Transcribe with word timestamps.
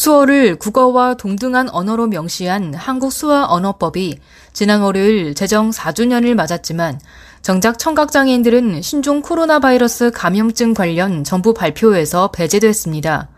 수어를 0.00 0.56
국어와 0.56 1.12
동등한 1.12 1.68
언어로 1.68 2.06
명시한 2.06 2.72
한국수화 2.72 3.48
언어법이 3.50 4.18
지난 4.54 4.80
월요일 4.80 5.34
제정 5.34 5.68
4주년을 5.68 6.34
맞았지만 6.34 6.98
정작 7.42 7.78
청각장애인들은 7.78 8.80
신종 8.80 9.20
코로나 9.20 9.58
바이러스 9.58 10.10
감염증 10.10 10.72
관련 10.72 11.22
정부 11.22 11.52
발표에서 11.52 12.30
배제됐습니다. 12.30 13.28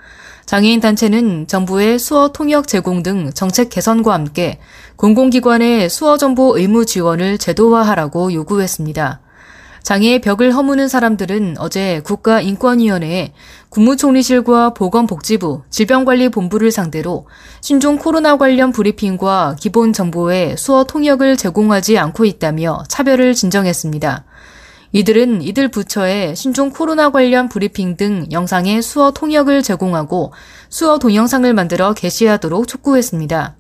장애인 0.46 0.78
단체는 0.78 1.48
정부의 1.48 1.98
수어 1.98 2.28
통역 2.28 2.68
제공 2.68 3.02
등 3.02 3.32
정책 3.34 3.68
개선과 3.68 4.14
함께 4.14 4.60
공공기관의 4.94 5.90
수어 5.90 6.16
정보 6.16 6.56
의무 6.56 6.86
지원을 6.86 7.38
제도화하라고 7.38 8.32
요구했습니다. 8.34 9.21
장애의 9.82 10.20
벽을 10.20 10.54
허무는 10.54 10.88
사람들은 10.88 11.56
어제 11.58 12.00
국가인권위원회에 12.04 13.32
국무총리실과 13.68 14.74
보건복지부, 14.74 15.62
질병관리본부를 15.70 16.70
상대로 16.70 17.26
신종 17.60 17.98
코로나 17.98 18.36
관련 18.36 18.72
브리핑과 18.72 19.56
기본 19.58 19.92
정보의 19.92 20.56
수어 20.56 20.84
통역을 20.84 21.36
제공하지 21.36 21.98
않고 21.98 22.24
있다며 22.24 22.82
차별을 22.88 23.34
진정했습니다. 23.34 24.24
이들은 24.92 25.40
이들 25.40 25.68
부처에 25.68 26.34
신종 26.34 26.70
코로나 26.70 27.10
관련 27.10 27.48
브리핑 27.48 27.96
등 27.96 28.26
영상의 28.30 28.82
수어 28.82 29.10
통역을 29.10 29.62
제공하고 29.62 30.32
수어 30.68 30.98
동영상을 30.98 31.52
만들어 31.54 31.94
게시하도록 31.94 32.68
촉구했습니다. 32.68 33.56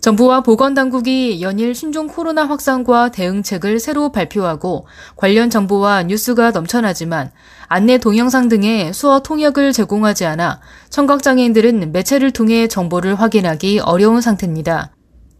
정부와 0.00 0.42
보건당국이 0.42 1.42
연일 1.42 1.74
신종 1.74 2.06
코로나 2.06 2.44
확산과 2.44 3.10
대응책을 3.10 3.80
새로 3.80 4.12
발표하고 4.12 4.86
관련 5.16 5.50
정보와 5.50 6.04
뉴스가 6.04 6.52
넘쳐나지만 6.52 7.32
안내 7.68 7.98
동영상 7.98 8.48
등의 8.48 8.92
수어 8.94 9.20
통역을 9.20 9.72
제공하지 9.72 10.24
않아 10.26 10.60
청각장애인들은 10.90 11.92
매체를 11.92 12.30
통해 12.30 12.68
정보를 12.68 13.16
확인하기 13.16 13.80
어려운 13.80 14.20
상태입니다. 14.20 14.92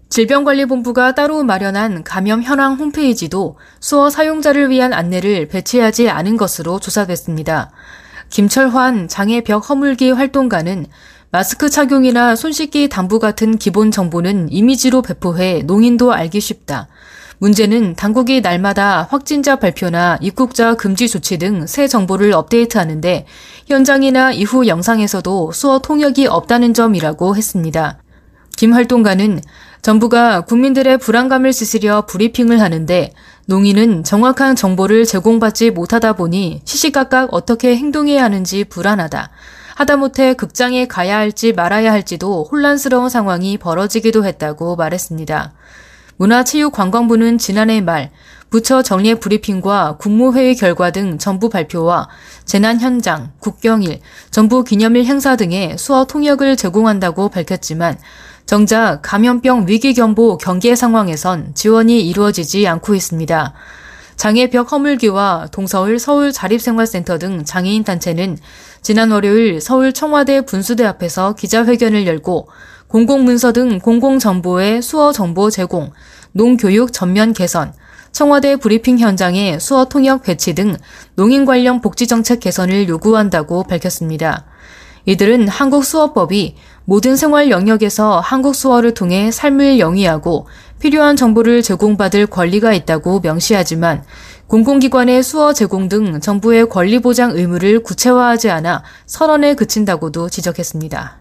질병관리본부가 0.08 1.14
따로 1.14 1.42
마련한 1.42 2.02
감염 2.04 2.42
현황 2.42 2.74
홈페이지도 2.74 3.58
수어 3.80 4.08
사용자를 4.08 4.70
위한 4.70 4.92
안내를 4.92 5.48
배치하지 5.48 6.08
않은 6.10 6.36
것으로 6.36 6.80
조사됐습니다. 6.80 7.70
김철환 8.30 9.08
장애벽 9.08 9.68
허물기 9.68 10.10
활동가는 10.10 10.86
마스크 11.36 11.68
착용이나 11.68 12.34
손 12.34 12.50
씻기 12.50 12.88
당부 12.88 13.18
같은 13.18 13.58
기본 13.58 13.90
정보는 13.90 14.50
이미지로 14.50 15.02
배포해 15.02 15.60
농인도 15.66 16.14
알기 16.14 16.40
쉽다. 16.40 16.88
문제는 17.36 17.94
당국이 17.94 18.40
날마다 18.40 19.06
확진자 19.10 19.56
발표나 19.56 20.16
입국자 20.22 20.76
금지 20.76 21.10
조치 21.10 21.36
등 21.36 21.66
새 21.66 21.88
정보를 21.88 22.32
업데이트하는데 22.32 23.26
현장이나 23.66 24.32
이후 24.32 24.66
영상에서도 24.66 25.52
수어 25.52 25.78
통역이 25.80 26.26
없다는 26.26 26.72
점이라고 26.72 27.36
했습니다. 27.36 27.98
김 28.56 28.72
활동가는 28.72 29.42
정부가 29.82 30.40
국민들의 30.40 30.96
불안감을 30.96 31.52
씻으려 31.52 32.06
브리핑을 32.06 32.62
하는데 32.62 33.12
농인은 33.44 34.04
정확한 34.04 34.56
정보를 34.56 35.04
제공받지 35.04 35.70
못하다 35.70 36.14
보니 36.14 36.62
시시각각 36.64 37.34
어떻게 37.34 37.76
행동해야 37.76 38.24
하는지 38.24 38.64
불안하다. 38.64 39.30
하다못해 39.76 40.32
극장에 40.32 40.86
가야 40.86 41.18
할지 41.18 41.52
말아야 41.52 41.92
할지도 41.92 42.48
혼란스러운 42.50 43.10
상황이 43.10 43.58
벌어지기도 43.58 44.24
했다고 44.24 44.74
말했습니다. 44.74 45.52
문화체육관광부는 46.16 47.36
지난해 47.36 47.82
말 47.82 48.10
부처 48.48 48.80
정례 48.80 49.16
브리핑과 49.16 49.98
국무회의 49.98 50.54
결과 50.54 50.90
등 50.92 51.18
정부 51.18 51.50
발표와 51.50 52.08
재난 52.46 52.80
현장, 52.80 53.32
국경일, 53.38 54.00
정부 54.30 54.64
기념일 54.64 55.04
행사 55.04 55.36
등의 55.36 55.76
수어 55.76 56.06
통역을 56.06 56.56
제공한다고 56.56 57.28
밝혔지만 57.28 57.98
정작 58.46 59.00
감염병 59.02 59.66
위기경보 59.68 60.38
경계 60.38 60.74
상황에선 60.74 61.54
지원이 61.54 62.00
이루어지지 62.08 62.66
않고 62.66 62.94
있습니다. 62.94 63.52
장애벽 64.16 64.72
허물기와 64.72 65.48
동서울 65.52 65.98
서울 65.98 66.32
자립생활센터 66.32 67.18
등 67.18 67.44
장애인 67.44 67.84
단체는 67.84 68.38
지난 68.82 69.10
월요일 69.10 69.60
서울 69.60 69.92
청와대 69.92 70.40
분수대 70.40 70.84
앞에서 70.84 71.34
기자회견을 71.34 72.06
열고 72.06 72.48
공공문서 72.88 73.52
등 73.52 73.78
공공정보의 73.78 74.80
수어 74.80 75.12
정보 75.12 75.50
제공, 75.50 75.92
농교육 76.32 76.92
전면 76.92 77.32
개선, 77.32 77.72
청와대 78.12 78.56
브리핑 78.56 78.98
현장의 78.98 79.60
수어 79.60 79.84
통역 79.86 80.22
배치 80.22 80.54
등 80.54 80.76
농인 81.14 81.44
관련 81.44 81.80
복지 81.82 82.06
정책 82.06 82.40
개선을 82.40 82.88
요구한다고 82.88 83.64
밝혔습니다. 83.64 84.46
이들은 85.06 85.48
한국 85.48 85.84
수어법이 85.84 86.56
모든 86.84 87.16
생활 87.16 87.50
영역에서 87.50 88.20
한국 88.20 88.54
수어를 88.54 88.92
통해 88.92 89.30
삶을 89.30 89.78
영위하고 89.78 90.46
필요한 90.80 91.16
정보를 91.16 91.62
제공받을 91.62 92.26
권리가 92.26 92.74
있다고 92.74 93.20
명시하지만 93.20 94.04
공공기관의 94.48 95.22
수어 95.22 95.52
제공 95.52 95.88
등 95.88 96.20
정부의 96.20 96.68
권리 96.68 96.98
보장 96.98 97.32
의무를 97.36 97.82
구체화하지 97.82 98.50
않아 98.50 98.82
선언에 99.06 99.54
그친다고도 99.54 100.28
지적했습니다. 100.28 101.20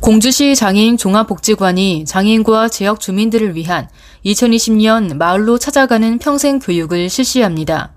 공주시 0.00 0.54
장애인 0.54 0.96
종합복지관이 0.96 2.04
장애인과 2.04 2.68
지역 2.68 3.00
주민들을 3.00 3.56
위한 3.56 3.88
2020년 4.24 5.16
마을로 5.16 5.58
찾아가는 5.58 6.18
평생 6.18 6.60
교육을 6.60 7.10
실시합니다. 7.10 7.92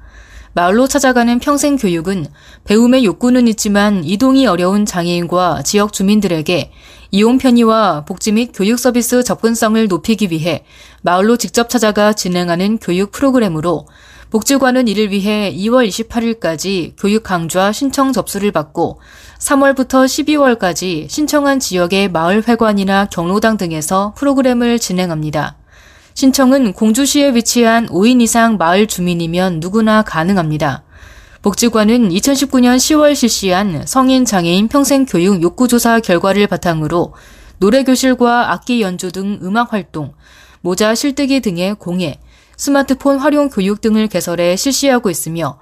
마을로 0.53 0.87
찾아가는 0.87 1.39
평생 1.39 1.77
교육은 1.77 2.25
배움의 2.65 3.05
욕구는 3.05 3.47
있지만 3.47 4.03
이동이 4.03 4.47
어려운 4.47 4.85
장애인과 4.85 5.61
지역 5.63 5.93
주민들에게 5.93 6.71
이용 7.11 7.37
편의와 7.37 8.03
복지 8.03 8.33
및 8.33 8.51
교육 8.53 8.77
서비스 8.77 9.23
접근성을 9.23 9.87
높이기 9.87 10.27
위해 10.29 10.65
마을로 11.03 11.37
직접 11.37 11.69
찾아가 11.69 12.11
진행하는 12.11 12.79
교육 12.79 13.11
프로그램으로 13.11 13.87
복지관은 14.29 14.87
이를 14.87 15.11
위해 15.11 15.53
2월 15.53 15.87
28일까지 15.87 16.93
교육 16.97 17.23
강좌 17.23 17.71
신청 17.71 18.11
접수를 18.11 18.51
받고 18.51 18.99
3월부터 19.39 20.05
12월까지 20.05 21.09
신청한 21.09 21.59
지역의 21.59 22.11
마을 22.11 22.43
회관이나 22.45 23.05
경로당 23.05 23.57
등에서 23.57 24.13
프로그램을 24.17 24.79
진행합니다. 24.79 25.60
신청은 26.13 26.73
공주시에 26.73 27.33
위치한 27.35 27.87
5인 27.87 28.21
이상 28.21 28.57
마을 28.57 28.87
주민이면 28.87 29.59
누구나 29.59 30.01
가능합니다. 30.01 30.83
복지관은 31.41 32.09
2019년 32.09 32.77
10월 32.77 33.15
실시한 33.15 33.83
성인 33.87 34.25
장애인 34.25 34.67
평생 34.67 35.05
교육 35.05 35.41
욕구 35.41 35.67
조사 35.67 35.99
결과를 35.99 36.45
바탕으로 36.47 37.13
노래 37.57 37.83
교실과 37.83 38.51
악기 38.51 38.81
연주 38.81 39.11
등 39.11 39.39
음악 39.41 39.73
활동, 39.73 40.13
모자 40.61 40.93
실뜨기 40.93 41.39
등의 41.39 41.75
공예, 41.75 42.19
스마트폰 42.57 43.17
활용 43.17 43.49
교육 43.49 43.81
등을 43.81 44.07
개설해 44.07 44.55
실시하고 44.55 45.09
있으며 45.09 45.57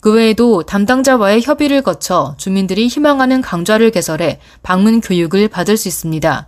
그 0.00 0.12
외에도 0.12 0.62
담당자와의 0.62 1.42
협의를 1.42 1.82
거쳐 1.82 2.34
주민들이 2.36 2.86
희망하는 2.86 3.40
강좌를 3.40 3.90
개설해 3.90 4.38
방문 4.62 5.00
교육을 5.00 5.48
받을 5.48 5.76
수 5.76 5.88
있습니다. 5.88 6.46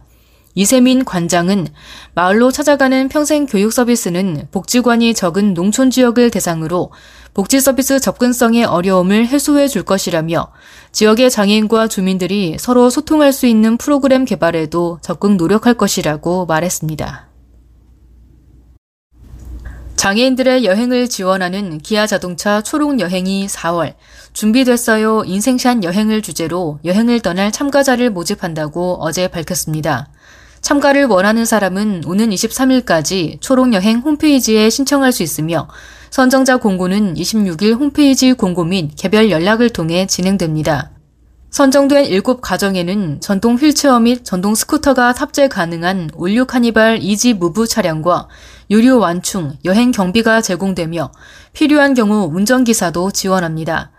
이세민 0.56 1.04
관장은 1.04 1.68
마을로 2.14 2.50
찾아가는 2.50 3.10
평생 3.10 3.44
교육 3.44 3.74
서비스는 3.74 4.48
복지관이 4.50 5.12
적은 5.12 5.52
농촌 5.52 5.90
지역을 5.90 6.30
대상으로 6.30 6.92
복지 7.34 7.60
서비스 7.60 8.00
접근성의 8.00 8.64
어려움을 8.64 9.26
해소해 9.26 9.68
줄 9.68 9.82
것이라며 9.82 10.50
지역의 10.92 11.30
장애인과 11.30 11.88
주민들이 11.88 12.56
서로 12.58 12.88
소통할 12.88 13.34
수 13.34 13.46
있는 13.46 13.76
프로그램 13.76 14.24
개발에도 14.24 14.98
적극 15.02 15.36
노력할 15.36 15.74
것이라고 15.74 16.46
말했습니다. 16.46 17.28
장애인들의 19.96 20.64
여행을 20.64 21.08
지원하는 21.08 21.78
기아 21.78 22.06
자동차 22.06 22.62
초록 22.62 22.98
여행이 23.00 23.46
4월 23.48 23.94
준비됐어요 24.32 25.24
인생샷 25.26 25.82
여행을 25.82 26.22
주제로 26.22 26.78
여행을 26.86 27.20
떠날 27.20 27.52
참가자를 27.52 28.08
모집한다고 28.08 28.98
어제 29.00 29.28
밝혔습니다. 29.28 30.08
참가를 30.66 31.04
원하는 31.04 31.44
사람은 31.44 32.02
오는 32.06 32.30
23일까지 32.30 33.40
초록여행 33.40 34.00
홈페이지에 34.00 34.68
신청할 34.68 35.12
수 35.12 35.22
있으며 35.22 35.68
선정자 36.10 36.56
공고는 36.56 37.14
26일 37.14 37.78
홈페이지 37.78 38.32
공고 38.32 38.64
및 38.64 38.90
개별 38.96 39.30
연락을 39.30 39.70
통해 39.70 40.08
진행됩니다. 40.08 40.90
선정된 41.50 42.06
7가정에는 42.06 43.20
전동 43.20 43.54
휠체어 43.54 44.00
및 44.00 44.24
전동 44.24 44.56
스쿠터가 44.56 45.12
탑재 45.14 45.46
가능한 45.46 46.10
올 46.16 46.28
뉴 46.28 46.46
카니발 46.46 46.98
이지 47.00 47.34
무브 47.34 47.68
차량과 47.68 48.26
유료 48.68 48.98
완충, 48.98 49.56
여행 49.64 49.92
경비가 49.92 50.40
제공되며 50.40 51.12
필요한 51.52 51.94
경우 51.94 52.28
운전기사도 52.34 53.12
지원합니다. 53.12 53.92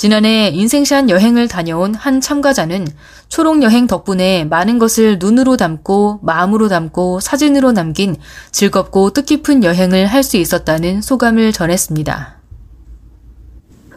지난해 0.00 0.48
인생샷 0.48 1.10
여행을 1.10 1.46
다녀온 1.46 1.94
한 1.94 2.22
참가자는 2.22 2.88
초록 3.28 3.62
여행 3.62 3.86
덕분에 3.86 4.46
많은 4.46 4.78
것을 4.78 5.18
눈으로 5.18 5.58
담고 5.58 6.20
마음으로 6.22 6.70
담고 6.70 7.20
사진으로 7.20 7.72
남긴 7.72 8.16
즐겁고 8.50 9.10
뜻깊은 9.10 9.62
여행을 9.62 10.06
할 10.06 10.22
수 10.22 10.38
있었다는 10.38 11.02
소감을 11.02 11.52
전했습니다. 11.52 12.38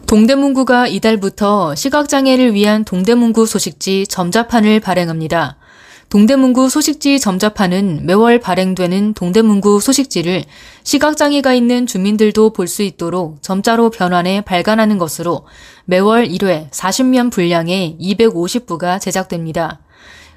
동대문구가 0.05 0.88
이달부터 0.88 1.75
시각장애를 1.75 2.53
위한 2.53 2.83
동대문구 2.83 3.45
소식지 3.45 4.06
점자판을 4.06 4.81
발행합니다. 4.81 5.56
동대문구 6.09 6.69
소식지 6.69 7.19
점자판은 7.19 8.05
매월 8.05 8.39
발행되는 8.39 9.15
동대문구 9.15 9.79
소식지를 9.79 10.44
시각장애가 10.83 11.53
있는 11.53 11.88
주민들도 11.88 12.51
볼 12.53 12.67
수 12.67 12.83
있도록 12.83 13.41
점자로 13.41 13.89
변환해 13.89 14.41
발간하는 14.41 14.97
것으로 14.97 15.45
매월 15.85 16.27
1회 16.27 16.69
40면 16.69 17.31
분량의 17.31 17.97
250부가 18.00 19.00
제작됩니다. 19.01 19.79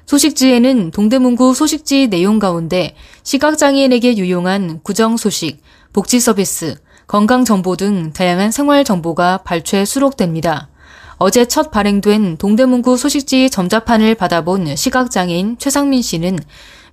소식지에는 0.07 0.91
동대문구 0.91 1.53
소식지 1.53 2.07
내용 2.07 2.39
가운데 2.39 2.95
시각장애인에게 3.23 4.17
유용한 4.17 4.79
구정 4.83 5.17
소식, 5.17 5.61
복지 5.93 6.19
서비스, 6.19 6.75
건강 7.07 7.45
정보 7.45 7.75
등 7.75 8.13
다양한 8.13 8.51
생활 8.51 8.83
정보가 8.83 9.39
발췌 9.39 9.85
수록됩니다. 9.85 10.69
어제 11.19 11.45
첫 11.45 11.71
발행된 11.71 12.37
동대문구 12.37 12.95
소식지 12.95 13.49
점자판을 13.49 14.13
받아본 14.13 14.75
시각장애인 14.75 15.57
최상민 15.57 16.03
씨는 16.03 16.37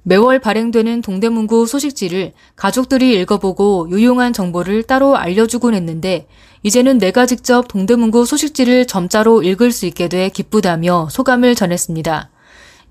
매월 0.02 0.38
발행되는 0.38 1.02
동대문구 1.02 1.66
소식지를 1.66 2.32
가족들이 2.56 3.20
읽어보고 3.20 3.88
유용한 3.90 4.32
정보를 4.32 4.84
따로 4.84 5.16
알려주곤 5.16 5.74
했는데 5.74 6.26
이제는 6.62 6.96
내가 6.96 7.26
직접 7.26 7.68
동대문구 7.68 8.24
소식지를 8.24 8.86
점자로 8.86 9.42
읽을 9.42 9.72
수 9.72 9.84
있게 9.84 10.08
돼 10.08 10.30
기쁘다며 10.30 11.08
소감을 11.10 11.54
전했습니다. 11.54 12.30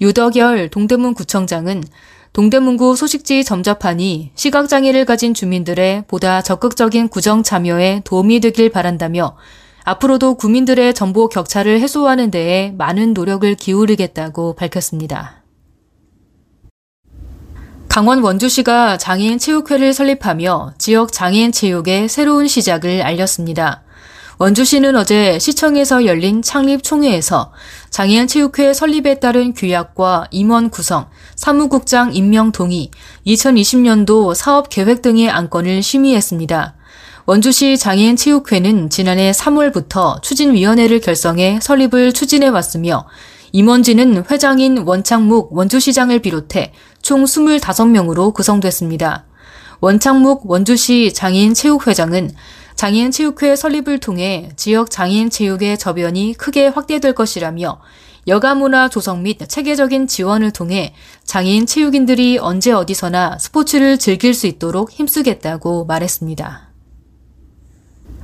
유덕열 0.02 0.70
동대문구청장은 0.70 1.84
동대문구 2.34 2.96
소식지 2.96 3.44
점자판이 3.44 4.32
시각장애를 4.36 5.06
가진 5.06 5.34
주민들의 5.34 6.06
보다 6.08 6.44
적극적인 6.44 7.08
구정 7.10 7.42
참여에 7.42 8.02
도움이 8.04 8.40
되길 8.40 8.70
바란다며 8.70 9.36
앞으로도 9.86 10.36
구민들의 10.36 10.94
정보 10.94 11.28
격차를 11.28 11.82
해소하는 11.82 12.32
데에 12.32 12.74
많은 12.78 13.14
노력을 13.14 13.54
기울이겠다고 13.56 14.56
밝혔습니다. 14.56 15.44
강원 17.90 18.24
원주시가 18.24 18.98
장애인 18.98 19.38
체육회를 19.38 19.94
설립하며 19.94 20.74
지역 20.80 21.12
장애인 21.12 21.52
체육의 21.52 22.10
새로운 22.10 22.48
시작을 22.48 23.04
알렸습니다. 23.04 23.84
원주시는 24.40 24.96
어제 24.96 25.38
시청에서 25.38 26.06
열린 26.06 26.42
창립 26.42 26.82
총회에서 26.82 27.52
장애인 27.92 28.28
체육회 28.28 28.74
설립에 28.74 29.20
따른 29.20 29.54
규약과 29.54 30.26
임원 30.32 30.72
구성, 30.72 31.08
사무국장 31.36 32.16
임명 32.16 32.52
동의, 32.52 32.90
2020년도 33.28 34.34
사업 34.34 34.70
계획 34.70 35.04
등의 35.04 35.30
안건을 35.30 35.84
심의했습니다. 35.84 36.76
원주시 37.26 37.78
장애인 37.78 38.18
체육회는 38.18 38.90
지난해 38.90 39.32
3월부터 39.32 40.22
추진위원회를 40.22 41.00
결성해 41.00 41.60
설립을 41.62 42.12
추진해 42.12 42.50
왔으며 42.50 43.08
임원진은 43.54 44.26
회장인 44.30 44.80
원창묵 44.80 45.54
원주시장을 45.56 46.20
비롯해 46.20 46.74
총 47.02 47.24
25명으로 47.24 48.34
구성됐습니다. 48.34 49.26
원창묵 49.80 50.50
원주시 50.50 51.14
장애인 51.14 51.54
체육회장은 51.54 52.32
장애인 52.76 53.12
체육회 53.12 53.56
설립을 53.56 54.00
통해 54.00 54.50
지역 54.58 54.92
장애인 54.92 55.30
체육의 55.30 55.78
저변이 55.78 56.34
크게 56.34 56.68
확대될 56.68 57.14
것이라며 57.14 57.80
여가 58.28 58.54
문화 58.54 58.90
조성 58.90 59.24
및 59.24 59.40
체계적인 59.48 60.08
지원을 60.08 60.52
통해 60.52 60.94
장애인 61.24 61.68
체육인들이 61.68 62.38
언제 62.40 62.74
어디서나 62.74 63.38
스포츠를 63.40 63.98
즐길 63.98 64.34
수 64.34 64.46
있도록 64.48 64.92
힘쓰겠다고 64.92 65.86
말했습니다. 65.86 66.73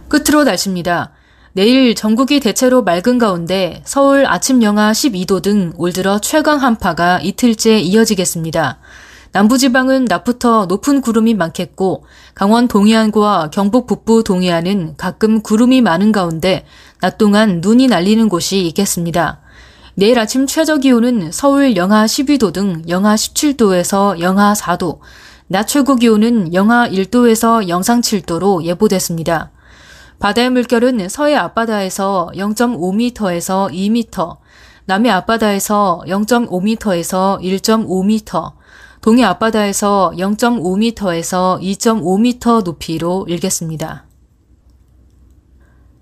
끝으로 0.10 0.44
날씨입니다. 0.44 1.12
내일 1.54 1.96
전국이 1.96 2.40
대체로 2.40 2.84
맑은 2.84 3.18
가운데 3.18 3.82
서울 3.86 4.26
아침 4.26 4.62
영하 4.62 4.92
12도 4.92 5.42
등 5.42 5.74
올 5.78 5.94
들어 5.94 6.20
최강 6.20 6.62
한파가 6.62 7.20
이틀째 7.22 7.80
이어지겠습니다. 7.80 8.80
남부지방은 9.32 10.06
낮부터 10.06 10.66
높은 10.66 11.02
구름이 11.02 11.36
많겠고 11.36 12.06
강원 12.34 12.68
동해안과 12.68 13.52
경북 13.52 13.86
북부 13.86 14.24
동해안은 14.24 14.96
가끔 14.98 15.42
구름이 15.42 15.82
많은 15.82 16.12
가운데 16.12 16.66
낮 17.00 17.18
동안 17.18 17.62
눈이 17.62 17.88
날리는 17.88 18.28
곳이 18.30 18.66
있겠습니다. 18.68 19.42
내일 19.96 20.18
아침 20.18 20.48
최저 20.48 20.78
기온은 20.78 21.32
서울 21.32 21.76
영하 21.76 22.06
12도 22.06 22.54
등 22.54 22.84
영하 22.88 23.16
17도에서 23.16 24.20
영하 24.20 24.54
4도, 24.54 25.00
낮 25.48 25.68
최고 25.68 25.96
기온은 25.96 26.54
영하 26.54 26.88
1도에서 26.88 27.68
영상 27.68 28.02
7도로 28.02 28.64
예보됐습니다. 28.64 29.52
바다의 30.20 30.50
물결은 30.50 31.08
서해 31.10 31.36
앞바다에서 31.36 32.32
0.5m에서 32.36 33.72
2m, 33.72 34.38
남해 34.86 35.10
앞바다에서 35.10 36.04
0.5m에서 36.08 37.42
1.5m, 37.42 38.52
동해 39.02 39.24
앞바다에서 39.24 40.14
0.5m에서 40.18 41.62
2.5m 41.62 42.64
높이로 42.64 43.26
일겠습니다. 43.30 44.06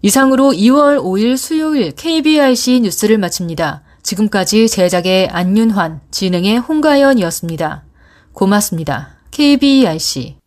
이상으로 0.01 0.51
2월 0.51 0.99
5일 0.99 1.37
수요일 1.37 1.91
KBIC 1.91 2.81
뉴스를 2.81 3.17
마칩니다. 3.17 3.83
지금까지 4.03 4.67
제작의 4.67 5.29
안윤환, 5.29 6.01
진행의 6.11 6.59
홍가연이었습니다. 6.59 7.83
고맙습니다. 8.33 9.17
KBIC 9.31 10.37